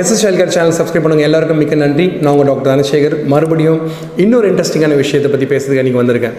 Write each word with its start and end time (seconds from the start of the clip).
SS 0.00 0.24
ஹெல்கர் 0.26 0.52
channel 0.54 0.74
subscribe 0.76 1.04
பண்ணுங்கள் 1.04 1.26
எல்லாருக்கும் 1.28 1.58
மிக்க 1.62 1.74
நன்றி. 1.74 2.06
நான் 2.22 2.32
உங்கள் 2.32 2.48
டாக்டர் 2.50 2.70
தனசேகர். 2.72 3.16
மறுபடியும் 3.32 3.80
இன்னொரு 4.16 4.46
இன்ட்ரெஸ்டிங்கான 4.52 4.96
விஷயத்தை 5.02 5.28
பற்றி 5.32 5.46
பேசுறதுக்கு 5.52 5.82
அன்றைக்கி 5.82 6.00
வந்திருக்கேன். 6.02 6.36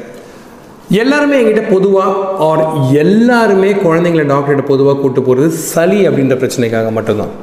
எல்லாருமே 1.02 1.36
என்கிட்ட 1.42 1.64
பொதுவாக 1.72 2.14
ஆர் 2.48 2.64
எல்லாருமே 3.04 3.72
குழந்தைங்களை 3.86 4.26
டாக்டர்கிட்ட 4.34 4.66
பொதுவாக 4.74 5.00
கூட்டு 5.00 5.22
போகிறது 5.22 5.50
சளி 5.50 6.08
அப்படின்ற 6.08 6.38
பிரச்சனைக்காக 6.44 6.92
மட்டும்தான். 6.92 7.34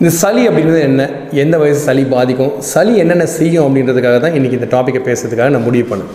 இந்த 0.00 0.10
சளி 0.22 0.48
அப்படின்றது 0.48 0.80
என்ன? 0.80 1.02
எந்த 1.30 1.58
வயசு 1.58 1.80
சளி 1.80 2.04
பாதிக்கும்? 2.14 2.52
சளி 2.72 2.96
என்னென்ன 2.96 3.26
செய்யும் 3.26 3.66
அப்படின்றதுக்காக 3.66 4.20
தான் 4.20 4.32
இன்றைக்கி 4.32 4.56
இந்த 4.60 4.68
டாப்பிக்கை 4.76 5.02
பேசுறதுக்காக 5.08 5.50
நான் 5.56 5.62
முடிவு 5.62 5.96
பண்ணேன். 5.96 6.10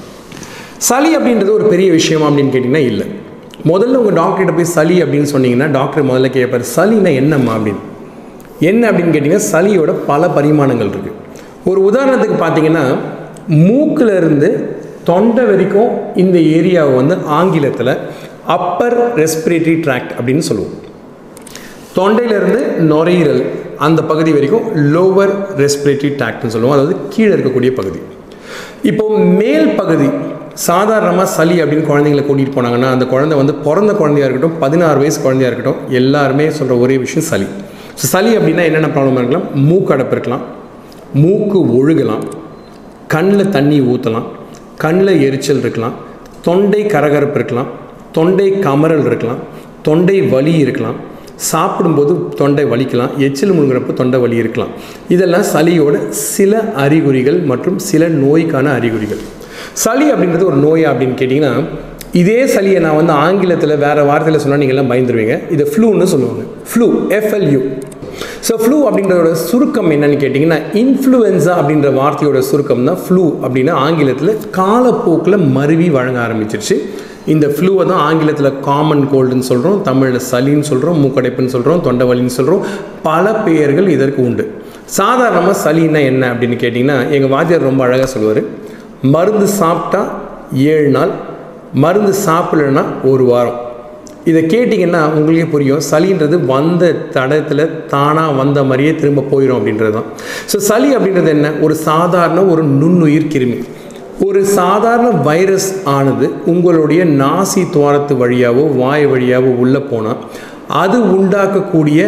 சளி 0.77 1.17
அப்படின்றது 1.17 1.51
ஒரு 1.51 1.67
பெரிய 1.73 1.91
விஷயம் 1.91 2.25
அப்படின்னு 2.27 2.53
கேட்டிங்கன்னா 2.55 2.85
இல்லை. 2.91 3.05
முதல்ல 3.71 4.01
உங்கள் 4.01 4.17
டாக்டர்கிட்ட 4.21 4.55
போய் 4.55 4.73
சளி 4.77 5.03
அப்படின்னு 5.03 5.29
சொன்னீங்கன்னா 5.35 5.71
டாக்டர் 5.71 6.09
முதல்ல 6.11 6.29
கேட்பார் 6.29 6.65
சளினா 6.75 7.13
என்னம்மா? 7.21 7.57
அப்படின்னு. 7.57 7.83
என்ன 8.67 8.81
அப்படின்னு 8.89 9.13
கேட்டிங்கன்னா 9.13 9.49
சளியோட 9.53 9.91
பல 10.09 10.27
பரிமாணங்கள் 10.37 10.91
இருக்குது 10.93 11.17
ஒரு 11.69 11.79
உதாரணத்துக்கு 11.89 12.37
பார்த்தீங்கன்னா 12.43 12.83
மூக்கிலிருந்து 13.67 14.49
தொண்டை 15.09 15.43
வரைக்கும் 15.49 15.91
இந்த 16.23 16.37
ஏரியாவை 16.57 16.93
வந்து 16.95 17.15
ஆங்கிலத்தில் 17.37 17.93
அப்பர் 18.57 18.97
ரெஸ்பிரேட்டரி 19.21 19.75
ட்ராக்ட் 19.85 20.13
அப்படின்னு 20.17 20.45
சொல்லுவோம். 20.49 20.75
தொண்டையிலிருந்து 21.97 22.61
நுரையீரல் 22.91 23.41
அந்த 23.85 23.99
பகுதி 24.11 24.31
வரைக்கும் 24.37 24.65
லோவர் 24.93 25.33
ரெஸ்பிரேட்டரி 25.63 26.11
ட்ராக்ட்னு 26.19 26.53
சொல்லுவோம். 26.55 26.75
அதாவது 26.77 26.95
கீழே 27.13 27.31
இருக்கக்கூடிய 27.35 27.71
பகுதி. 27.79 27.99
இப்போ 28.91 29.05
மேல் 29.39 29.69
பகுதி 29.81 30.09
சாதாரணமாக 30.67 31.29
சளி 31.37 31.55
அப்படின்னு 31.63 31.89
குழந்தைங்களை 31.89 32.23
கூட்டிகிட்டு 32.25 32.55
போனாங்கன்னா 32.57 32.91
அந்த 32.95 33.05
குழந்தை 33.13 33.35
வந்து 33.41 33.53
பிறந்த 33.65 33.93
குழந்தையா 34.01 34.27
இருக்கட்டும் 34.27 34.57
பதினாறு 34.63 34.97
வயசு 35.03 35.19
குழந்தையா 35.25 35.49
இருக்கட்டும் 35.51 35.81
எல்லாருமே 35.99 36.47
சொல்கிற 36.59 36.77
ஒரே 36.85 36.97
விஷயம் 37.05 37.27
சளி. 37.31 37.47
ஸோ 37.99 38.05
சளி 38.13 38.31
அப்படின்னா 38.37 38.63
என்னென்ன 38.67 38.89
ப்ராப்ளம் 38.95 39.17
இருக்கலாம்? 39.21 39.47
மூக்கடப்பு 39.69 40.13
இருக்கலாம். 40.15 40.43
மூக்கு 41.23 41.59
ஒழுகலாம். 41.79 42.23
கண்ணில் 43.13 43.53
தண்ணி 43.55 43.77
ஊற்றலாம் 43.91 44.27
கண்ணில் 44.83 45.21
எரிச்சல் 45.27 45.61
இருக்கலாம். 45.63 45.95
தொண்டை 46.47 46.81
கரகரப்பு 46.93 47.37
இருக்கலாம். 47.39 47.69
தொண்டை 48.17 48.45
கமரல் 48.67 49.05
இருக்கலாம். 49.09 49.41
தொண்டை 49.87 50.17
வலி 50.33 50.53
இருக்கலாம். 50.65 50.97
சாப்பிடும்போது 51.49 52.13
தொண்டை 52.39 52.63
வலிக்கலாம். 52.71 53.11
எச்சில் 53.25 53.53
முழுங்குறப்போ 53.57 53.93
தொண்டை 53.99 54.17
வலி 54.23 54.35
இருக்கலாம். 54.43 54.71
இதெல்லாம் 55.15 55.45
சளியோட 55.53 55.95
சில 56.35 56.61
அறிகுறிகள் 56.85 57.37
மற்றும் 57.51 57.77
சில 57.89 58.07
நோய்க்கான 58.23 58.73
அறிகுறிகள். 58.79 59.21
சளி 59.83 60.07
அப்படின்றது 60.13 60.49
ஒரு 60.51 60.59
நோயா 60.65 60.87
அப்படின்னு 60.91 61.19
கேட்டிங்கன்னா 61.21 61.53
இதே 62.21 62.39
சளியை 62.53 62.79
நான் 62.85 62.99
வந்து 62.99 63.13
ஆங்கிலத்தில் 63.25 63.79
வேறு 63.85 64.03
வார்த்தையில் 64.09 64.41
சொன்னால் 64.43 64.61
நீங்கள் 64.61 64.75
எல்லாம் 64.75 64.91
பயந்துருவீங்க. 64.91 65.35
இதை 65.55 65.65
ஃப்ளூன்னு 65.71 66.07
சொல்லுவாங்க. 66.13 66.43
Flu 66.69 66.87
F L U 67.17 67.61
so 68.47 68.53
flu 68.61 68.77
அப்படின்றதோட 68.87 69.31
சுருக்கம் 69.47 69.89
என்னன்னு 69.95 70.17
கேட்டிங்கன்னா 70.23 70.59
இன்ஃப்ளூயன்ஸா 70.81 71.53
அப்படின்ற 71.59 71.89
வார்த்தையோட 71.99 72.39
சுருக்கம் 72.49 72.87
தான் 72.89 72.99
ஃப்ளூ 73.03 73.25
அப்படின்னா 73.45 73.73
ஆங்கிலத்தில் 73.85 74.33
காலப்போக்கில் 74.59 75.37
மருவி 75.57 75.89
வழங்க 75.97 76.19
ஆரம்பிச்சிருச்சு. 76.25 76.77
இந்த 77.33 77.47
ஃப்ளூவை 77.55 77.83
தான் 77.91 78.03
ஆங்கிலத்தில் 78.09 78.57
காமன் 78.67 79.03
கோல்டுன்னு 79.11 79.47
சொல்கிறோம் 79.51 79.77
தமிழில் 79.89 80.25
சளின்னு 80.31 80.67
சொல்கிறோம் 80.71 80.99
மூக்கடைப்புன்னு 81.03 81.53
சொல்கிறோம் 81.55 81.83
தொண்டவலின்னு 81.87 82.35
சொல்கிறோம் 82.37 82.63
பல 83.07 83.33
பெயர்கள் 83.47 83.87
இதற்கு 83.95 84.21
உண்டு. 84.29 84.45
சாதாரணமாக 84.97 85.57
சளின்னா 85.65 86.01
என்ன 86.11 86.23
அப்படின்னு 86.33 86.59
கேட்டிங்கன்னா 86.63 86.97
எங்கள் 87.15 87.33
வாத்தியார் 87.35 87.69
ரொம்ப 87.69 87.83
அழகாக 87.87 88.09
சொல்லுவார் 88.15 88.43
மருந்து 89.15 89.47
சாப்பிட்டா 89.61 90.01
ஏழு 90.73 90.89
நாள் 90.97 91.11
மருந்து 91.83 92.13
சாப்பிடலன்னா 92.27 92.83
ஒரு 93.11 93.25
வாரம். 93.31 93.59
இதை 94.29 94.41
கேட்டிங்கன்னா 94.53 95.01
உங்களுக்கே 95.17 95.47
புரியும். 95.53 95.81
சளின்றது 95.89 96.35
வந்த 96.53 96.83
தடத்தில் 97.15 97.63
தானாக 97.93 98.37
வந்த 98.41 98.59
மாதிரியே 98.69 98.93
திரும்ப 99.01 99.25
போயிடும் 99.31 99.57
அப்படின்றது 99.57 99.93
தான். 99.97 100.07
ஸோ 100.51 100.57
சளி 100.69 100.89
அப்படின்றது 100.97 101.31
என்ன? 101.37 101.49
ஒரு 101.65 101.75
சாதாரண 101.89 102.39
ஒரு 102.53 102.63
நுண்ணுயிர் 102.81 103.31
கிருமி. 103.35 103.59
ஒரு 104.27 104.39
சாதாரண 104.57 105.09
வைரஸ் 105.27 105.67
ஆனது 105.95 106.25
உங்களுடைய 106.53 107.01
நாசி 107.21 107.61
துவாரத்து 107.75 108.13
வழியாகவோ 108.21 108.63
வாய் 108.81 109.05
வழியாகவோ 109.11 109.51
உள்ளே 109.63 109.81
போனால் 109.91 110.19
அது 110.81 110.97
உண்டாக்கக்கூடிய 111.17 111.99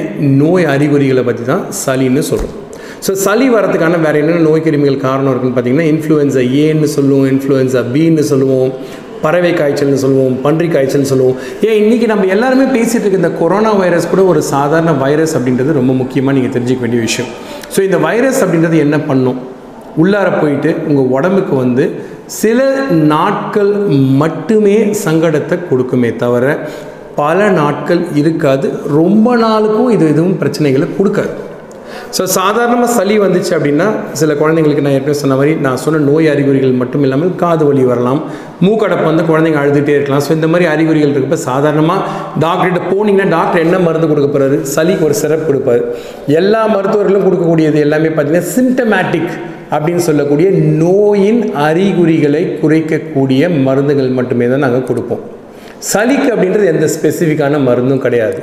நோய் 0.41 0.65
அறிகுறிகளை 0.73 1.23
பற்றி 1.29 1.45
தான் 1.51 1.63
சளின்னு 1.83 2.23
சொல்கிறோம் 2.29 2.57
ஸோ 3.05 3.11
சளி 3.23 3.47
வரதுக்கான 3.55 3.99
வேறு 4.03 4.19
என்னென்ன 4.21 4.43
நோய் 4.49 4.65
கிருமிகள் 4.65 5.05
காரணம் 5.05 5.31
இருக்குன்னு 5.31 5.55
பார்த்தீங்கன்னா 5.55 5.87
இன்ஃப்ளூயன்ஸா 5.93 6.43
ஏன்னு 6.65 6.89
சொல்லுவோம் 6.97 7.29
இன்ஃப்ளூயன்ஸா 7.33 7.81
பின்னு 7.95 8.25
சொல்லுவோம் 8.31 8.73
பறவை 9.23 9.51
காய்ச்சல்னு 9.59 10.01
சொல்லுவோம் 10.03 10.35
பன்றி 10.45 10.67
காய்ச்சல்னு 10.75 11.09
சொல்லுவோம். 11.11 11.37
ஏன் 11.67 11.79
இன்றைக்கி 11.81 12.05
நம்ம 12.11 12.27
எல்லாருமே 12.35 12.65
பேசிகிட்டு 12.75 13.05
இருக்க 13.05 13.21
இந்த 13.23 13.33
கொரோனா 13.41 13.71
வைரஸ் 13.81 14.11
கூட 14.13 14.23
ஒரு 14.33 14.41
சாதாரண 14.53 14.93
வைரஸ் 15.03 15.35
அப்படின்றது 15.37 15.79
ரொம்ப 15.79 15.93
முக்கியமாக 16.01 16.35
நீங்கள் 16.37 16.53
தெரிஞ்சிக்க 16.55 16.85
வேண்டிய 16.85 17.01
விஷயம். 17.07 17.31
ஸோ 17.75 17.81
இந்த 17.87 17.99
வைரஸ் 18.07 18.41
அப்படின்றது 18.45 18.77
என்ன 18.85 18.99
பண்ணும்? 19.09 19.39
உள்ளார 20.01 20.27
போயிட்டு 20.41 20.69
உங்கள் 20.87 21.11
உடம்புக்கு 21.17 21.55
வந்து 21.63 21.85
சில 22.41 22.59
நாட்கள் 23.13 23.71
மட்டுமே 24.21 24.77
சங்கடத்தை 25.05 25.57
கொடுக்குமே 25.69 26.11
தவிர 26.23 26.45
பல 27.21 27.49
நாட்கள் 27.57 28.01
இருக்காது. 28.19 28.67
ரொம்ப 28.99 29.35
நாளுக்கும் 29.45 29.89
இது 29.95 30.05
எதுவும் 30.13 30.37
பிரச்சனைகளை 30.41 30.87
கொடுக்காது. 30.97 31.33
ஸோ 32.17 32.23
சாதாரணமாக 32.37 32.89
சளி 32.95 33.15
வந்துச்சு 33.23 33.51
அப்படின்னா 33.57 33.85
சில 34.19 34.31
குழந்தைங்களுக்கு 34.39 34.83
நான் 34.85 34.95
ஏற்கனவே 34.97 35.19
சொன்ன 35.21 35.35
மாதிரி 35.39 35.53
நான் 35.65 35.79
சொன்ன 35.83 36.01
நோய் 36.09 36.27
அறிகுறிகள் 36.31 36.73
மட்டும் 36.81 37.03
இல்லாமல் 37.05 37.31
காது 37.41 37.65
வலி 37.69 37.83
வரலாம் 37.91 38.21
மூக்கடப்பு 38.65 39.05
வந்து 39.09 39.23
குழந்தைங்க 39.29 39.59
அழுதுகிட்டே 39.61 39.93
இருக்கலாம். 39.97 40.23
ஸோ 40.25 40.31
இந்த 40.37 40.47
மாதிரி 40.53 40.65
அறிகுறிகள் 40.73 41.13
இருக்கப்ப 41.13 41.39
சாதாரணமாக 41.49 42.01
டாக்டர்கிட்ட 42.45 42.81
போனீங்கன்னா 42.91 43.29
டாக்டர் 43.37 43.63
என்ன 43.65 43.79
மருந்து 43.87 44.09
கொடுக்க 44.11 44.29
போகிறாரு 44.29 44.57
சளிக்கு 44.75 45.07
ஒரு 45.09 45.17
சிறப்பு 45.23 45.47
கொடுப்பாரு. 45.49 45.83
எல்லா 46.41 46.63
மருத்துவர்களும் 46.75 47.25
கொடுக்கக்கூடியது 47.27 47.79
எல்லாமே 47.87 48.11
பார்த்தீங்கன்னா 48.15 48.51
சிம்டமேட்டிக் 48.55 49.33
அப்படின்னு 49.75 50.03
சொல்லக்கூடிய 50.09 50.47
நோயின் 50.83 51.41
அறிகுறிகளை 51.67 52.43
குறைக்கக்கூடிய 52.63 53.49
மருந்துகள் 53.67 54.17
மட்டுமே 54.19 54.47
தான் 54.53 54.65
நாங்கள் 54.67 54.89
கொடுப்போம். 54.89 55.23
சளிக்கு 55.89 56.27
அப்படின்றது 56.33 56.65
எந்த 56.71 56.85
ஸ்பெசிஃபிக்கான 56.95 57.59
மருந்தும் 57.67 58.01
கிடையாது. 58.05 58.39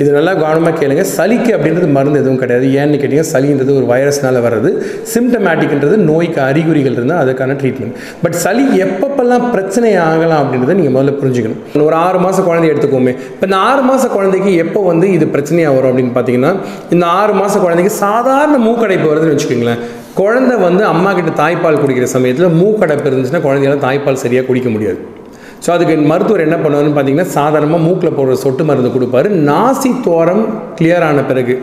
இது 0.00 0.08
நல்லா 0.16 0.32
கவனமாக 0.42 0.74
கேளுங்க. 0.80 1.04
சளிக்கு 1.16 1.50
அப்படின்றது 1.56 1.88
மருந்து 1.96 2.18
எதுவும் 2.22 2.40
கிடையாது. 2.42 2.66
ஏன்னு 2.80 2.98
கேட்டிங்கன்னா 3.02 3.30
சளின்றது 3.34 3.72
ஒரு 3.80 3.86
வைரஸ்னால் 3.92 4.38
வர்றது. 4.46 4.70
சிம்டமேட்டிக்ன்றது 5.14 5.96
நோய்க்கு 6.10 6.40
அறிகுறிகள் 6.48 6.96
இருந்தால் 6.98 7.22
அதுக்கான 7.24 7.56
ட்ரீட்மெண்ட் 7.62 7.96
பட் 8.24 8.36
சளி 8.44 8.64
எப்பப்பெல்லாம் 8.86 9.46
பிரச்சனை 9.54 9.92
ஆகலாம் 10.08 10.42
அப்படின்றத 10.42 10.76
நீங்கள் 10.80 10.96
முதல்ல 10.96 11.14
புரிஞ்சுக்கணும். 11.22 11.60
ஒரு 11.88 11.96
ஆறு 12.04 12.20
மாதம் 12.26 12.46
குழந்தை 12.50 12.68
எடுத்துக்கோமே. 12.72 13.14
இப்போ 13.34 13.46
இந்த 13.50 13.58
ஆறு 13.70 13.82
மாத 13.88 14.10
குழந்தைக்கு 14.16 14.52
எப்போ 14.64 14.82
வந்து 14.90 15.08
இது 15.16 15.26
பிரச்சனையாக 15.36 15.76
வரும் 15.78 15.90
அப்படின்னு 15.92 16.14
பார்த்தீங்கன்னா 16.18 16.52
இந்த 16.96 17.04
ஆறு 17.20 17.34
மாத 17.40 17.54
குழந்தைக்கு 17.64 17.94
சாதாரண 18.04 18.58
மூக்கடைப்பு 18.66 19.08
வருதுன்னு 19.12 19.34
வச்சுக்கோங்களேன். 19.36 19.82
குழந்தை 20.20 20.54
வந்து 20.66 20.84
அம்மா 20.92 21.10
கிட்ட 21.18 21.30
தாய்ப்பால் 21.42 21.82
குடிக்கிற 21.82 22.08
சமயத்தில் 22.16 22.56
மூக்கடைப்பு 22.60 23.08
இருந்துச்சுன்னா 23.10 23.44
குழந்தையால 23.48 23.82
தாய்ப்பால் 23.88 24.22
சரியாக 24.26 24.46
குடிக்க 24.50 24.70
முடியாது. 24.76 25.00
ஸோ 25.64 25.70
அதுக்கு 25.76 25.94
மருத்துவர் 26.12 26.44
என்ன 26.46 26.56
பண்ணுவார்னு 26.62 26.94
பார்த்தீங்கன்னா 26.96 27.30
சாதாரணமாக 27.38 27.86
மூக்கில் 27.86 28.16
போடுற 28.18 28.36
சொட்டு 28.44 28.62
மருந்து 28.68 28.90
கொடுப்பாரு. 28.96 29.28
நாசி 29.50 29.90
தோரம் 30.06 30.44
கிளியர் 30.78 31.06
ஆன 31.08 31.24
பிறகு 31.30 31.54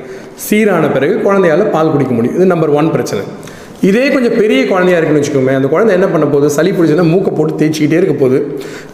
சீரான 0.47 0.87
பிறகு 0.95 1.15
குழந்தையால் 1.27 1.71
பால் 1.75 1.93
குடிக்க 1.93 2.13
முடியும். 2.17 2.35
இது 2.37 2.45
நம்பர் 2.51 2.75
ஒன் 2.81 2.91
பிரச்சனை. 2.95 3.23
இதே 3.87 4.05
கொஞ்சம் 4.13 4.37
பெரிய 4.39 4.61
குழந்தையா 4.69 4.95
இருக்குன்னு 4.97 5.19
வச்சுக்கோங்க 5.21 5.51
அந்த 5.59 5.69
குழந்தை 5.73 5.91
என்ன 5.97 6.07
பண்ண 6.13 6.25
போகுது? 6.31 6.47
சளி 6.55 6.71
பிடிச்சதுன்னா 6.77 7.05
மூக்கை 7.11 7.31
போட்டு 7.37 7.53
தேய்ச்சிக்கிட்டே 7.59 7.99
இருக்க 7.99 8.15
போகுது. 8.21 8.39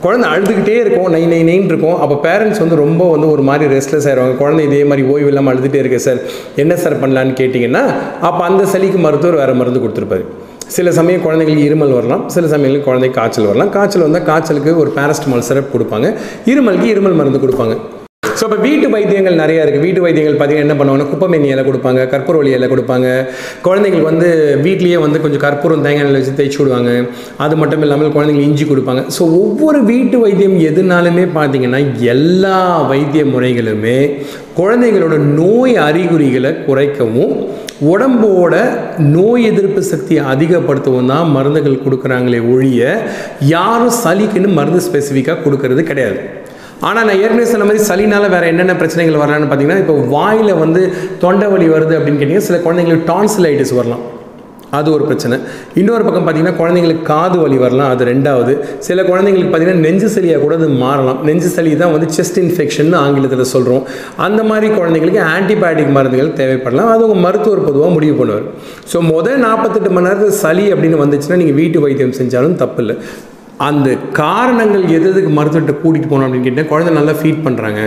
குழந்தை 0.03 0.27
அழுதுகிட்டே 0.33 0.75
இருக்கும் 0.83 1.07
நை 1.15 1.21
நை 1.31 1.39
நைன்னு 1.49 1.71
இருக்கும். 1.73 1.97
அப்போ 2.03 2.15
பேரண்ட்ஸ் 2.25 2.61
வந்து 2.63 2.77
ரொம்ப 2.83 3.07
வந்து 3.13 3.29
ஒரு 3.35 3.45
மாதிரி 3.49 3.71
ரெஸ்ட்லெஸ் 3.75 4.07
ஆயிடுவாங்க 4.09 4.37
குழந்தை 4.43 4.65
இதே 4.69 4.81
மாதிரி 4.91 5.05
ஓய்வு 5.13 5.29
இல்லாமல் 5.31 5.53
அழுதுகிட்டே 5.53 5.81
இருக்கு 5.83 6.01
சார் 6.07 6.19
என்ன 6.63 6.75
சார் 6.83 7.01
பண்ணலான்னு 7.03 7.35
கேட்டிங்கன்னா 7.41 7.83
அப்போ 8.29 8.43
அந்த 8.49 8.65
சளிக்கு 8.73 9.01
மருத்துவர் 9.07 9.41
வேறு 9.43 9.59
மருந்து 9.61 9.83
கொடுத்துருப்பாரு. 9.85 10.25
சில 10.67 10.91
சமயம் 10.91 11.21
குழந்தைங்களுக்கு 11.21 11.65
இருமல் 11.67 11.93
வரலாம் 11.93 12.29
சில 12.29 12.45
சமயங்களுக்கு 12.45 12.83
குழந்தைக்கு 12.83 13.19
காய்ச்சல் 13.19 13.45
வரலாம். 13.45 13.69
காய்ச்சல் 13.69 14.01
வந்தால் 14.01 14.23
காய்ச்சலுக்கு 14.23 14.77
ஒரு 14.77 14.93
பேரஸ்டமால் 14.95 15.39
சிரப் 15.39 15.67
கொடுப்பாங்க. 15.73 16.15
இருமலுக்கு 16.45 16.87
இருமல் 16.93 17.15
மருந்து 17.15 17.39
கொடுப்பாங்க. 17.39 17.77
ஸோ 18.39 18.43
இப்போ 18.47 18.57
வீட்டு 18.67 18.87
வைத்தியங்கள் 18.93 19.39
நிறையா 19.41 19.61
இருக்குது 19.63 19.85
வீட்டு 19.87 20.03
வைத்தியங்கள் 20.05 20.37
பார்த்தீங்கன்னா 20.39 20.67
என்ன 20.67 20.77
பண்ணுவாங்கன்னா 20.79 21.11
குப்பமேனி 21.11 21.47
இலை 21.53 21.63
கொடுப்பாங்க 21.69 22.01
கற்பூரவள்ளி 22.13 22.51
இலை 22.57 22.67
கொடுப்பாங்க. 22.73 23.07
குழந்தைங்களுக்கு 23.67 24.11
வந்து 24.11 24.29
வீட்லேயே 24.65 24.99
வந்து 25.05 25.21
கொஞ்சம் 25.25 25.43
கற்பூரம் 25.45 25.83
தேங்காய் 25.85 26.05
எண்ணெய் 26.05 26.21
வச்சு 26.21 26.37
தேய்ச்சி 26.39 26.59
விடுவாங்க. 26.61 26.91
அது 27.45 27.55
மட்டும் 27.61 27.83
இல்லாமல் 27.87 28.15
குழந்தைங்களுக்கு 28.15 28.51
இஞ்சி 28.51 28.67
கொடுப்பாங்க. 28.71 29.03
ஸோ 29.17 29.21
ஒவ்வொரு 29.41 29.81
வீட்டு 29.91 30.17
வைத்தியம் 30.23 30.57
எதுனாலுமே 30.69 31.25
பார்த்தீங்கன்னா 31.37 31.81
எல்லா 32.15 32.59
வைத்திய 32.93 33.25
முறைகளுமே 33.33 33.99
குழந்தைங்களோட 34.61 35.15
நோய் 35.39 35.73
அறிகுறிகளை 35.87 36.51
குறைக்கவும் 36.67 37.35
உடம்போட 37.91 38.55
நோய் 39.15 39.45
எதிர்ப்பு 39.49 39.81
சக்தியை 39.89 40.21
அதிகப்படுத்தவும் 40.33 41.11
தான் 41.13 41.31
மருந்துகள் 41.35 41.83
கொடுக்குறாங்களே 41.85 42.39
ஒழிய 42.53 42.81
யாரும் 43.55 43.95
சளிக்குன்னு 44.03 44.57
மருந்து 44.59 44.81
ஸ்பெசிஃபிக்காக 44.87 45.43
கொடுக்கறது 45.45 45.83
கிடையாது. 45.89 46.19
ஆனால் 46.87 47.05
நான் 47.07 47.21
ஏற்கனவே 47.23 47.47
சொன்ன 47.51 47.67
மாதிரி 47.69 47.85
சளினால் 47.89 48.33
வேறு 48.35 48.51
என்னென்ன 48.53 48.73
பிரச்சனைகள் 48.81 49.21
வரலான்னு 49.23 49.47
பார்த்தீங்கன்னா 49.51 49.83
இப்போ 49.83 49.95
வாயில் 50.15 50.59
வந்து 50.63 50.81
தொண்டை 51.23 51.47
வலி 51.53 51.69
வருது 51.75 51.95
அப்படின்னு 51.99 52.19
கேட்டிங்கன்னா 52.19 52.49
சில 52.49 52.59
குழந்தைங்களுக்கு 52.67 53.09
டான்சிலைட்டிஸ் 53.13 53.73
வரலாம். 53.79 54.03
அது 54.77 54.87
ஒரு 54.93 55.03
பிரச்சனை. 55.09 55.35
இன்னொரு 55.79 56.03
பக்கம் 56.05 56.23
பார்த்தீங்கன்னா 56.25 56.57
குழந்தைங்களுக்கு 56.59 57.03
காது 57.09 57.37
வலி 57.41 57.57
வரலாம் 57.63 57.91
அது 57.93 58.03
ரெண்டாவது. 58.09 58.53
சில 58.87 59.03
குழந்தைங்களுக்கு 59.09 59.51
பார்த்திங்கன்னா 59.51 59.83
நெஞ்சு 59.87 60.07
சளியாக 60.15 60.41
கூட 60.43 60.53
அது 60.59 60.67
மாறலாம். 60.81 61.19
நெஞ்சு 61.27 61.49
சளி 61.55 61.71
தான் 61.81 61.93
வந்து 61.95 62.07
செஸ்ட் 62.15 62.39
இன்ஃபெக்ஷன் 62.43 62.91
ஆங்கிலத்தில் 63.03 63.51
சொல்கிறோம் 63.53 63.83
அந்த 64.25 64.43
மாதிரி 64.49 64.69
குழந்தைங்களுக்கு 64.79 65.21
ஆன்டிபயோட்டிக் 65.35 65.93
மருந்துகள் 65.97 66.33
தேவைப்படலாம். 66.41 66.89
அது 66.95 67.05
உங்கள் 67.07 67.23
மருத்துவர் 67.27 67.67
பொதுவாக 67.67 67.91
முடிவு 67.97 68.17
பண்ணுவார். 68.21 68.49
ஸோ 68.93 68.99
முதல் 69.13 69.39
நாற்பத்தெட்டு 69.45 69.91
மணி 69.97 70.07
நேரத்தில் 70.09 70.37
சளி 70.43 70.65
அப்படின்னு 70.73 70.99
வந்துச்சுன்னா 71.03 71.39
நீங்கள் 71.43 71.59
வீட்டு 71.61 71.85
வைத்தியம் 71.85 72.17
செஞ்சாலும் 72.21 72.59
தப்பு 72.63 72.81
இல்லை 72.85 72.97
அந்த 73.67 73.89
காரணங்கள் 74.21 74.83
எது 74.95 75.07
எதுக்கு 75.11 75.31
மருத்துவர்கிட்ட 75.37 75.75
கூட்டிகிட்டு 75.81 76.09
போகணும் 76.11 76.25
அப்படின்னு 76.27 76.47
கேட்டால் 76.47 76.71
குழந்தை 76.71 76.91
நல்லா 76.97 77.13
ஃபீட் 77.19 77.45
பண்ணுறாங்க 77.45 77.81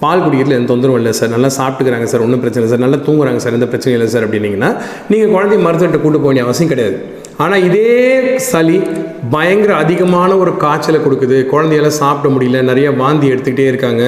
பால் 0.00 0.22
குடிக்கிறதுல 0.24 0.56
எந்த 0.58 0.68
தொந்தரவும் 0.72 1.00
இல்லை 1.00 1.12
சார் 1.18 1.34
நல்லா 1.34 1.50
சாப்பிட்டுக்கிறாங்க 1.58 2.06
சார் 2.12 2.24
ஒன்றும் 2.24 2.40
பிரச்சனை 2.42 2.60
இல்லை 2.60 2.72
சார் 2.72 2.82
நல்லா 2.84 2.98
தூங்குறாங்க 3.06 3.40
சார் 3.44 3.56
எந்த 3.58 3.68
பிரச்சனையும் 3.72 3.98
இல்லை 3.98 4.08
சார் 4.14 4.24
அப்படின்னீங்கன்னா 4.26 4.70
நீங்கள் 5.10 5.32
குழந்தைய 5.34 5.60
மருத்துவர்கிட்ட 5.66 6.00
கூட்டு 6.02 6.18
போக 6.18 6.28
வேண்டிய 6.30 6.46
அவசியம் 6.46 6.72
கிடையாது. 6.72 6.96
ஆனால் 7.44 7.62
இதே 7.68 7.94
சளி 8.50 8.76
பயங்கர 9.34 9.72
அதிகமான 9.82 10.30
ஒரு 10.42 10.52
காய்ச்சலை 10.64 11.00
கொடுக்குது. 11.06 11.38
குழந்தையெல்லாம் 11.52 11.98
சாப்பிட 12.02 12.28
முடியல 12.34 12.62
நிறைய 12.70 12.90
வாந்தி 13.00 13.26
எடுத்துக்கிட்டே 13.32 13.66
இருக்காங்க. 13.72 14.02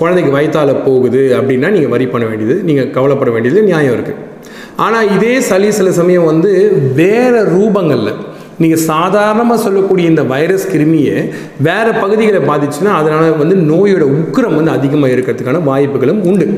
குழந்தைக்கு 0.00 0.32
வயிற்றால் 0.36 0.74
போகுது 0.88 1.22
அப்படின்னா 1.38 1.70
நீங்கள் 1.76 1.94
வரி 1.94 2.08
பண்ண 2.14 2.26
வேண்டியது 2.30 2.56
நீங்கள் 2.70 2.90
கவலைப்பட 2.96 3.32
வேண்டியது 3.36 3.62
நியாயம் 3.70 3.96
இருக்குது 3.98 4.18
ஆனால் 4.86 5.08
இதே 5.18 5.34
சளி 5.50 5.70
சில 5.78 5.92
சமயம் 6.00 6.28
வந்து 6.32 6.50
வேறு 7.00 7.40
ரூபங்களில் 7.54 8.12
நீங்கள் 8.62 8.84
சாதாரணமாக 8.90 9.60
சொல்லக்கூடிய 9.66 10.06
இந்த 10.12 10.22
வைரஸ் 10.32 10.66
கிருமியை 10.72 11.16
வேறு 11.66 11.92
பகுதிகளை 12.02 12.40
பாதிச்சுன்னா 12.50 12.92
அதனால் 13.00 13.38
வந்து 13.42 13.56
நோயோட 13.70 14.04
உக்கிரம் 14.18 14.58
வந்து 14.58 14.76
அதிகமாக 14.78 15.14
இருக்கிறதுக்கான 15.16 15.62
வாய்ப்புகளும் 15.70 16.22
உண்டு. 16.30 16.48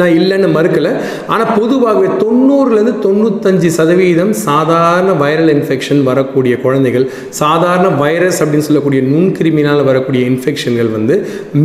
நான் 0.00 0.16
இல்லைன்னு 0.18 0.48
மறுக்கலை. 0.56 0.90
ஆனால் 1.32 1.52
பொதுவாகவே 1.60 2.08
தொண்ணூறுலேருந்து 2.22 2.94
தொண்ணூத்தஞ்சு 3.06 3.68
சதவீதம் 3.78 4.32
சாதாரண 4.32 5.12
வைரல் 5.22 5.52
இன்ஃபெக்ஷன் 5.54 6.02
வரக்கூடிய 6.10 6.54
குழந்தைகள் 6.64 7.06
சாதாரண 7.40 7.88
வைரஸ் 8.02 8.40
அப்படின்னு 8.42 8.68
சொல்லக்கூடிய 8.68 9.02
நுண்கிருமினால் 9.12 9.84
வரக்கூடிய 9.90 10.24
இன்ஃபெக்ஷன்கள் 10.32 10.90
வந்து 10.96 11.16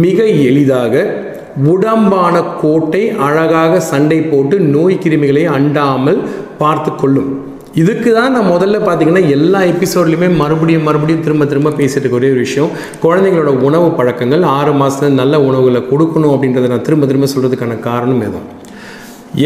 மிக 0.05 0.25
எளிதாக 0.49 1.05
உடம்பான 1.73 2.35
கோட்டை 2.61 3.03
அழகாக 3.27 3.79
சண்டை 3.91 4.19
போட்டு 4.31 4.57
நோய் 4.75 5.01
கிருமிகளை 5.03 5.45
அண்டாமல் 5.57 6.19
பார்த்து 6.57 6.91
கொள்ளும். 6.95 7.31
இதுக்கு 7.81 8.09
தான் 8.17 8.33
நான் 8.35 8.51
முதல்ல 8.53 8.77
பார்த்தீங்கன்னா 8.85 9.23
எல்லா 9.35 9.59
எபிசோட்லையுமே 9.71 10.27
மறுபடியும் 10.41 10.85
மறுபடியும் 10.87 11.23
திரும்ப 11.25 11.45
திரும்ப 11.51 11.73
பேசிட்டு 11.79 12.03
இருக்க 12.03 12.19
ஒரே 12.19 12.29
ஒரு 12.35 12.41
விஷயம். 12.45 12.71
குழந்தைங்களோட 13.03 13.51
உணவு 13.67 13.87
பழக்கங்கள் 13.97 14.45
ஆறு 14.57 14.71
மாதத்துல 14.81 15.09
நல்ல 15.21 15.35
உணவுகளை 15.47 15.81
கொடுக்கணும் 15.91 16.33
அப்படின்றத 16.35 16.69
நான் 16.73 16.85
திரும்ப 16.87 17.07
திரும்ப 17.09 17.27
சொல்கிறதுக்கான 17.33 17.75
காரணம் 17.89 18.23
எதுவும் 18.27 18.47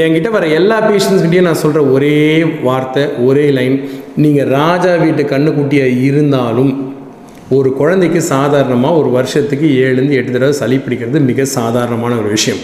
என்கிட்ட 0.03 0.29
வர 0.35 0.45
எல்லா 0.59 0.77
பேஷண்ட்ஸ்கிட்டையும் 0.87 1.47
நான் 1.49 1.61
சொல்கிற 1.61 1.81
ஒரே 1.95 2.19
வார்த்தை 2.67 3.03
ஒரே 3.27 3.45
லைன் 3.57 3.75
நீங்கள் 4.23 4.49
ராஜா 4.57 4.93
வீட்டு 5.03 5.23
கண்ணுக்குட்டியாக 5.31 5.97
இருந்தாலும் 6.09 6.71
ஒரு 7.57 7.69
குழந்தைக்கு 7.79 8.19
சாதாரணமாக 8.33 8.99
ஒரு 8.99 9.09
வருஷத்துக்கு 9.17 9.67
ஏழுலேருந்து 9.81 10.17
எட்டு 10.19 10.31
தடவை 10.35 10.53
சளி 10.59 10.77
பிடிக்கிறது 10.85 11.21
மிக 11.29 11.45
சாதாரணமான 11.57 12.13
ஒரு 12.21 12.29
விஷயம். 12.35 12.61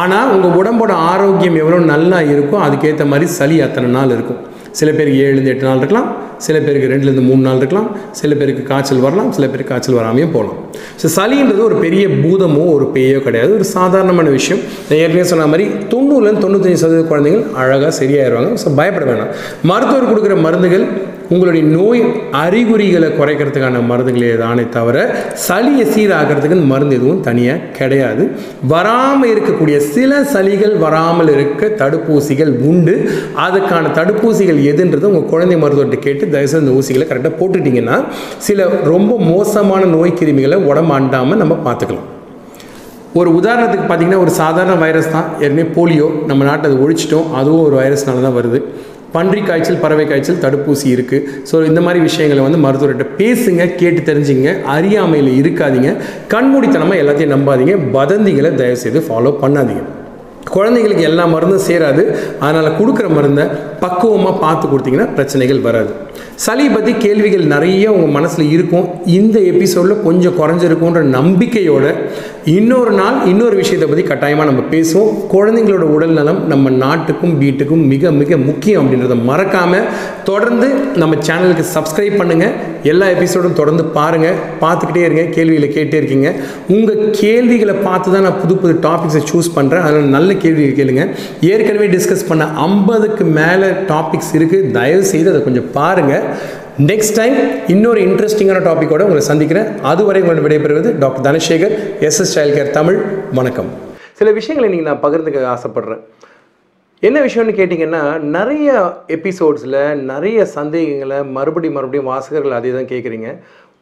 ஆனால் 0.00 0.32
உங்கள் 0.34 0.56
உடம்போட 0.60 0.92
ஆரோக்கியம் 1.12 1.58
எவ்வளோ 1.62 1.78
நல்லா 1.92 2.18
இருக்கோ 2.34 2.58
அதுக்கேற்ற 2.66 3.06
மாதிரி 3.12 3.28
சளி 3.38 3.58
அத்தனை 3.66 3.90
நாள் 3.96 4.14
இருக்கும். 4.16 4.42
சில 4.78 4.88
பேருக்கு 4.96 5.20
ஏழுலேருந்து 5.24 5.52
எட்டு 5.54 5.66
நாள் 5.68 5.80
இருக்கலாம் 5.82 6.08
சில 6.46 6.56
பேருக்கு 6.64 6.90
ரெண்டுலேருந்து 6.92 7.24
மூணு 7.28 7.42
நாள் 7.46 7.60
இருக்கலாம் 7.60 7.88
சில 8.20 8.34
பேருக்கு 8.40 8.62
காய்ச்சல் 8.70 9.02
வரலாம் 9.06 9.30
சில 9.36 9.44
பேருக்கு 9.52 9.72
காய்ச்சல் 9.72 9.98
வராமையும் 9.98 10.34
போகலாம். 10.36 10.58
ஸோ 11.00 11.06
சளின்றது 11.16 11.62
ஒரு 11.68 11.76
பெரிய 11.84 12.04
பூதமோ 12.24 12.64
ஒரு 12.76 12.86
பேயோ 12.94 13.20
கிடையாது. 13.26 13.52
ஒரு 13.58 13.66
சாதாரணமான 13.76 14.28
விஷயம். 14.38 14.60
நான் 14.88 15.00
ஏற்கனவே 15.02 15.26
சொன்ன 15.32 15.46
மாதிரி 15.52 15.66
தொண்ணூறுலேருந்து 15.94 16.44
தொண்ணூத்தஞ்சு 16.46 16.82
சதவீத 16.84 17.04
குழந்தைகள் 17.12 17.44
அழகாக 17.62 17.92
சரியாயிருவாங்க. 18.00 18.52
ஸோ 18.64 18.74
பயப்பட 18.80 19.06
வேணாம். 19.12 19.32
மருத்துவர் 19.70 20.10
கொடுக்குற 20.10 20.36
மருந்துகள் 20.46 20.86
உங்களுடைய 21.34 21.62
நோய் 21.76 22.00
அறிகுறிகளை 22.40 23.08
குறைக்கிறதுக்கான 23.18 23.80
மருந்துகளே 23.90 24.28
தானே 24.42 24.64
தவிர 24.76 24.96
சளியை 25.46 25.84
சீராகிறதுக்கு 25.94 26.58
மருந்து 26.72 26.96
எதுவும் 26.98 27.22
தனியாக 27.28 27.70
கிடையாது. 27.78 28.24
வராமல் 28.72 29.30
இருக்கக்கூடிய 29.32 29.76
சில 29.94 30.20
சளிகள் 30.34 30.74
வராமல் 30.84 31.32
இருக்க 31.36 31.70
தடுப்பூசிகள் 31.82 32.52
உண்டு. 32.70 32.96
அதுக்கான 33.46 33.92
தடுப்பூசிகள் 33.98 34.60
எதுன்றது 34.72 35.10
உங்கள் 35.10 35.30
குழந்தை 35.32 35.58
மருத்துவர்கிட்ட 35.62 36.00
கேட்டு 36.08 36.32
தயவுசெய்து 36.34 36.64
அந்த 36.64 36.76
ஊசிகளை 36.80 37.06
கரெக்டாக 37.12 37.34
போட்டுட்டிங்கன்னா 37.40 37.98
சில 38.48 38.68
ரொம்ப 38.92 39.12
மோசமான 39.32 39.84
நோய் 39.96 40.18
கிருமிகளை 40.20 40.58
உடம்பு 40.70 40.94
அண்டாமல் 40.98 41.42
நம்ம 41.44 41.56
பார்த்துக்கலாம். 41.68 42.10
ஒரு 43.20 43.30
உதாரணத்துக்கு 43.38 43.86
பார்த்தீங்கன்னா 43.88 44.22
ஒரு 44.24 44.32
சாதாரண 44.40 44.74
வைரஸ் 44.82 45.14
தான். 45.14 45.28
ஏற்கனவே 45.42 45.64
போலியோ 45.76 46.08
நம்ம 46.30 46.44
நாட்டை 46.48 46.66
அதை 46.70 46.78
ஒழிச்சிட்டோம். 46.86 47.28
அதுவும் 47.38 47.64
ஒரு 47.68 47.76
வைரஸ்னால 47.80 48.24
தான் 48.26 48.36
வருது. 48.38 48.58
பன்றி 49.14 49.40
காய்ச்சல் 49.40 49.80
பறவை 49.82 50.04
காய்ச்சல் 50.06 50.40
தடுப்பூசி 50.44 50.86
இருக்குது 50.94 51.26
ஸோ 51.50 51.64
இந்த 51.68 51.80
மாதிரி 51.80 52.00
விஷயங்களை 52.08 52.42
வந்து 52.46 52.60
மருத்துவர்கிட்ட 52.64 53.06
பேசுங்க 53.20 53.74
கேட்டு 53.80 54.00
தெரிஞ்சுங்க. 54.08 54.48
அறியாமையில் 54.76 55.30
இருக்காதீங்க. 55.42 55.92
கண்மூடித்தனமாக 56.34 57.02
எல்லாத்தையும் 57.02 57.34
நம்பாதீங்க. 57.36 57.76
வதந்திகளை 57.98 58.50
தயவுசெய்து 58.62 59.02
ஃபாலோ 59.08 59.32
பண்ணாதீங்க. 59.44 59.84
குழந்தைங்களுக்கு 60.56 61.06
எல்லா 61.10 61.24
மருந்தும் 61.34 61.66
சேராது. 61.68 62.02
அதனால் 62.44 62.76
கொடுக்குற 62.80 63.06
மருந்தை 63.18 63.44
பக்குவமாக 63.84 64.40
பார்த்து 64.44 64.66
கொடுத்தீங்கன்னா 64.72 65.08
பிரச்சனைகள் 65.14 65.64
வராது. 65.68 65.92
சளி 66.44 66.64
பற்றி 66.68 66.92
கேள்விகள் 67.04 67.50
நிறைய 67.54 67.92
உங்கள் 67.96 68.14
மனசில் 68.16 68.52
இருக்கும். 68.54 68.86
இந்த 69.18 69.36
எபிசோடில் 69.52 70.02
கொஞ்சம் 70.06 70.38
குறைஞ்சிருக்குன்ற 70.40 71.02
நம்பிக்கையோட 71.18 71.84
இன்னொரு 72.56 72.92
நாள் 72.98 73.16
இன்னொரு 73.30 73.54
விஷயத்தை 73.60 73.86
பற்றி 73.90 74.02
கட்டாயமாக 74.08 74.48
நம்ம 74.50 74.62
பேசுவோம். 74.74 75.14
குழந்தைங்களோட 75.32 75.86
உடல் 75.94 76.14
நலம் 76.18 76.40
நம்ம 76.52 76.70
நாட்டுக்கும் 76.82 77.32
வீட்டுக்கும் 77.42 77.82
மிக 77.92 78.10
மிக 78.18 78.36
முக்கியம் 78.48 78.80
அப்படின்றத 78.82 79.14
மறக்காமல் 79.30 79.88
தொடர்ந்து 80.28 80.68
நம்ம 81.02 81.16
சேனலுக்கு 81.28 81.64
சப்ஸ்கிரைப் 81.76 82.18
பண்ணுங்கள் 82.20 82.54
எல்லா 82.90 83.06
எபிசோடும் 83.14 83.58
தொடர்ந்து 83.60 83.84
பாருங்கள் 83.96 84.36
பார்த்துக்கிட்டே 84.62 85.02
இருங்க. 85.06 85.24
கேள்விகளை 85.36 85.68
கேட்டே 85.78 85.96
இருக்கீங்க. 86.00 86.28
உங்கள் 86.74 87.02
கேள்விகளை 87.20 87.74
பார்த்து 87.88 88.14
தான் 88.14 88.26
நான் 88.28 88.40
புது 88.42 88.56
புது 88.62 88.74
டாபிக்ஸை 88.86 89.22
சூஸ் 89.30 89.50
பண்ணுறேன் 89.56 89.84
அதில் 89.88 90.14
நல்ல 90.16 90.30
கேள்விகள் 90.44 90.78
கேளுங்க. 90.80 91.04
ஏற்கனவே 91.50 91.88
டிஸ்கஸ் 91.96 92.28
பண்ண 92.30 92.46
ஐம்பதுக்கு 92.68 93.26
மேலே 93.40 93.70
டாபிக்ஸ் 93.90 94.32
இருக்குது 94.38 94.70
தயவு 94.78 95.04
செய்து 95.12 95.30
அதை 95.32 95.42
கொஞ்சம் 95.48 95.68
பாருங்கள் 95.78 96.05
நெக்ஸ்ட் 96.90 97.16
டைம் 97.18 97.36
இன்னொரு 97.74 98.00
இன்ட்ரெஸ்டிங்கான 98.06 98.58
டாப்பிக்கோட 98.68 99.02
உங்களை 99.06 99.22
சந்திக்கிறேன். 99.30 99.68
அதுவரை 99.90 100.20
உங்களை 100.22 100.42
விடைபெறுவது 100.46 100.98
doctor 100.98 101.24
Dhanasekar 101.26 101.74
SS 102.08 102.34
child 102.34 102.56
care 102.58 102.70
Tamil. 102.70 102.98
வணக்கம். 103.38 103.70
சில 104.12 104.30
விஷயங்களை 104.38 104.68
நீங்கள் 104.74 104.90
நான் 104.90 105.04
பகிர்ந்துக்க 105.04 105.56
ஆசைப்படுறேன். 105.56 106.02
என்ன 107.00 107.18
விஷயம்னு 107.20 107.54
கேட்டிங்கன்னா 107.60 108.02
நிறைய 108.36 108.68
எபிசோட்ஸில் 109.16 109.80
நிறைய 110.12 110.44
சந்தேகங்களை 110.44 111.24
மறுபடியும் 111.36 111.76
மறுபடியும் 111.78 112.10
வாசகர்கள் 112.12 112.58
அதே 112.58 112.72
தான் 112.72 112.90
கேட்குறீங்க. 112.92 113.30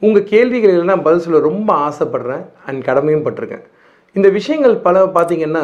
உங்கள் 0.00 0.28
கேள்விகள் 0.32 0.88
நான் 0.90 1.02
பதில் 1.02 1.24
சொல்ல 1.26 1.38
ரொம்ப 1.50 1.70
ஆசைப்படுறேன் 1.88 2.44
அண்ட் 2.66 2.84
கடமையும் 2.84 3.26
பட்டிருக்கேன். 3.26 3.64
இந்த 4.16 4.28
விஷயங்கள் 4.36 4.74
பல 4.84 4.96
பார்த்தீங்கன்னா 5.14 5.62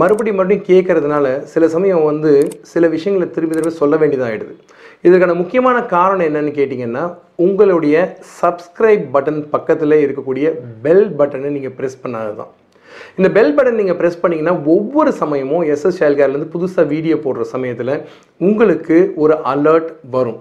மறுபடியும் 0.00 0.38
மறுபடியும் 0.38 0.68
கேட்கறதுனால 0.68 1.26
சில 1.52 1.64
சமயம் 1.72 2.04
வந்து 2.08 2.30
சில 2.70 2.88
விஷயங்களை 2.94 3.26
திரும்பி 3.30 3.56
திரும்பி 3.56 3.80
சொல்ல 3.80 3.96
வேண்டியதாகிடுது 4.02 4.54
இதற்கான 5.06 5.34
முக்கியமான 5.40 5.78
காரணம் 5.92 6.26
என்னன்னு 6.28 6.52
கேட்டிங்கன்னா 6.58 7.02
உங்களுடைய 7.46 7.96
சப்ஸ்கிரைப் 8.38 9.04
பட்டன் 9.16 9.40
பக்கத்தில் 9.54 9.96
இருக்கக்கூடிய 10.04 10.46
பெல் 10.84 11.04
பட்டனை 11.18 11.50
நீங்கள் 11.56 11.74
ப்ரெஸ் 11.78 11.98
பண்ணாது 12.04 12.32
தான் 12.40 12.50
இந்த 13.18 13.30
பெல் 13.36 13.54
பட்டன் 13.56 13.78
நீங்கள் 13.80 13.98
ப்ரெஸ் 14.00 14.20
பண்ணிங்கன்னா 14.22 14.54
ஒவ்வொரு 14.74 15.12
சமயமும் 15.22 15.66
எஸ்எஸ் 15.74 16.00
சேல்கார்லேருந்து 16.02 16.52
புதுசாக 16.54 16.90
வீடியோ 16.94 17.18
போடுற 17.26 17.46
சமயத்தில் 17.54 17.94
உங்களுக்கு 18.48 18.98
ஒரு 19.24 19.36
அலர்ட் 19.52 19.90
வரும். 20.16 20.40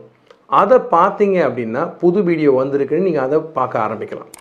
அதை 0.62 0.80
பார்த்தீங்க 0.96 1.40
அப்படின்னா 1.50 1.84
புது 2.04 2.22
வீடியோ 2.30 2.54
வந்திருக்குன்னு 2.62 3.10
நீங்கள் 3.10 3.28
அதை 3.28 3.40
பார்க்க 3.60 3.86
ஆரம்பிக்கலாம். 3.88 4.32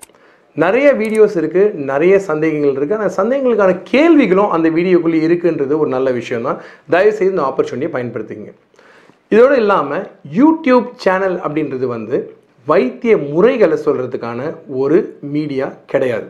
நிறைய 0.57 0.93
வீடியோஸ் 0.93 1.37
இருக்குது 1.41 1.75
நிறைய 1.91 2.15
சந்தேகங்கள் 2.19 2.75
இருக்குது 2.79 3.01
அந்த 3.01 3.15
சந்தேகங்களுக்கான 3.17 3.77
கேள்விகளும் 3.83 4.51
அந்த 4.51 4.69
வீடியோக்குள்ளே 4.71 5.21
இருக்குன்றது 5.27 5.75
ஒரு 5.79 5.91
நல்ல 5.91 6.11
விஷயம் 6.11 6.47
தான் 6.49 6.61
தயவுசெய்து 6.91 7.35
இந்த 7.35 7.45
ஆப்பர்ச்சுனிட்டியை 7.49 7.93
பயன்படுத்திங்க 7.97 8.51
இதோடு 9.33 9.57
இல்லாமல் 9.57 10.05
யூடியூப் 10.41 10.87
சேனல் 11.05 11.37
அப்படின்றது 11.39 11.87
வந்து 11.87 12.19
வைத்திய 12.67 13.13
முறைகளை 13.17 13.77
சொல்கிறதுக்கான 13.85 14.41
ஒரு 14.69 14.99
மீடியா 15.35 15.67
கிடையாது. 15.93 16.29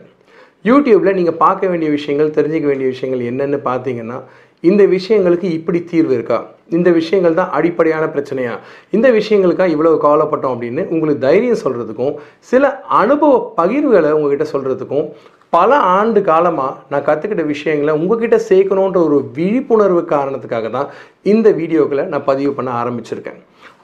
யூடியூப்பில் 0.65 1.17
நீங்கள் 1.19 1.37
பார்க்க 1.37 1.67
வேண்டிய 1.67 1.89
விஷயங்கள் 1.91 2.35
தெரிஞ்சிக்க 2.37 2.65
வேண்டிய 2.65 2.87
விஷயங்கள் 2.87 3.27
என்னென்னு 3.31 3.59
பார்த்தீங்கன்னா 3.69 4.17
இந்த 4.63 4.83
விஷயங்களுக்கு 4.85 5.47
இப்படி 5.51 5.79
தீர்வு 5.83 6.13
இருக்கா? 6.17 6.39
இந்த 6.77 6.89
விஷயங்கள் 6.99 7.37
தான் 7.39 7.53
அடிப்படையான 7.57 8.05
பிரச்சனையா? 8.15 8.53
இந்த 8.95 9.07
விஷயங்களுக்காக 9.19 9.73
இவ்வளவு 9.75 9.97
கவலைப்பட்டோம் 10.05 10.55
அப்படின்னு 10.55 10.83
உங்களுக்கு 10.93 11.25
தைரியம் 11.27 11.63
சொல்கிறதுக்கும் 11.65 12.15
சில 12.51 12.73
அனுபவ 13.01 13.39
பகிர்வுகளை 13.59 14.11
உங்ககிட்ட 14.17 14.47
சொல்கிறதுக்கும் 14.53 15.07
பல 15.53 15.77
ஆண்டு 15.95 16.19
காலமாக 16.27 16.75
நான் 16.91 17.07
கற்றுக்கிட்ட 17.07 17.43
விஷயங்களை 17.45 17.93
உங்ககிட்ட 18.01 18.37
சேர்க்கணுன்ற 18.49 18.99
ஒரு 19.07 19.17
விழிப்புணர்வு 19.37 20.03
காரணத்துக்காக 20.13 20.69
தான் 20.69 20.91
இந்த 21.31 21.47
வீடியோக்களை 21.57 22.03
நான் 22.11 22.27
பதிவு 22.29 22.51
பண்ண 22.57 22.69
ஆரம்பிச்சிருக்கேன். 22.81 23.39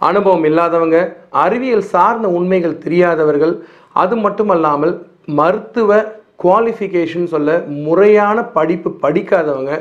அனுபவம் 0.10 0.46
இல்லாதவங்க 0.50 0.98
அறிவியல் 1.44 1.89
சார்ந்த 1.94 2.27
உண்மைகள் 2.38 2.82
தெரியாதவர்கள் 2.86 3.53
அது 4.03 4.15
மட்டுமல்லாமல் 4.25 4.94
மருத்துவ 5.39 5.91
குவாலிஃபிகேஷன் 6.44 7.29
சொல்ல 7.36 7.60
முறையான 7.86 8.48
படிப்பு 8.58 8.91
படிக்காதவங்க 9.06 9.74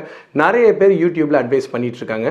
நிறைய 0.43 0.67
பேர் 0.81 0.95
யூடியூப்பில் 1.03 1.41
அட்வைஸ் 1.43 1.73
பண்ணிகிட்ருக்காங்க 1.73 2.15
இருக்காங்க 2.17 2.29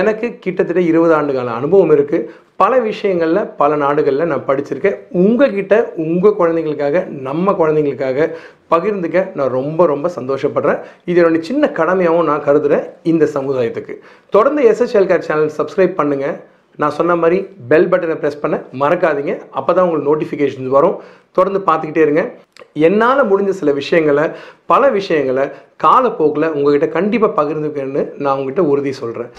எனக்கு 0.00 0.26
கிட்டத்தட்ட 0.44 0.80
இருபது 0.90 1.12
ஆண்டு 1.18 1.32
கால 1.34 1.52
அனுபவம் 1.60 1.92
இருக்குது 1.96 2.28
பல 2.62 2.72
விஷயங்களில் 2.86 3.48
பல 3.60 3.76
நாடுகளில் 3.82 4.30
நான் 4.30 4.46
படிச்சிருக்கேன். 4.48 4.96
உங்ககிட்ட 5.22 5.74
உங்கள் 6.04 6.36
குழந்தைங்களுக்காக 6.40 7.04
நம்ம 7.26 7.54
குழந்தைங்களுக்காக 7.60 8.26
பகிர்ந்துக்க 8.72 9.20
நான் 9.38 9.54
ரொம்ப 9.58 9.86
ரொம்ப 9.92 10.10
சந்தோஷப்படுறேன். 10.18 10.80
இது 11.10 11.18
என்னோட 11.20 11.40
சின்ன 11.48 11.72
கடமையாகவும் 11.80 12.28
நான் 12.30 12.46
கருதுகிறேன் 12.48 12.84
இந்த 13.12 13.24
சமுதாயத்துக்கு. 13.36 13.96
தொடர்ந்து 14.36 14.62
எஸ்எஸ்எல்கார் 14.72 15.26
சேனல் 15.28 15.56
சப்ஸ்கிரைப் 15.58 15.98
பண்ணுங்கள் 16.00 16.36
நான் 16.80 16.96
சொன்ன 16.98 17.16
மாதிரி 17.22 17.38
பெல் 17.70 17.88
பட்டனை 17.92 18.16
ப்ரெஸ் 18.22 18.42
பண்ண 18.42 18.56
மறக்காதீங்க. 18.82 19.32
அப்போ 19.58 19.70
தான் 19.72 19.84
உங்களுக்கு 19.86 20.10
நோட்டிஃபிகேஷன்ஸ் 20.10 20.74
வரும். 20.76 20.96
தொடர்ந்து 21.38 21.60
பார்த்துக்கிட்டே 21.68 22.04
இருங்க. 22.06 22.22
என்னால் 22.88 23.28
முடிஞ்ச 23.32 23.52
சில 23.60 23.72
விஷயங்களை 23.80 24.24
பல 24.72 24.90
விஷயங்களை 24.98 25.44
காலப்போக்கில் 25.86 26.52
உங்ககிட்ட 26.56 26.88
கண்டிப்பாக 26.98 27.36
பகிர்ந்துக்கன்னு 27.40 28.04
நான் 28.24 28.36
உங்ககிட்ட 28.38 28.64
உறுதி 28.72 28.92
சொல்கிறேன் 29.02 29.30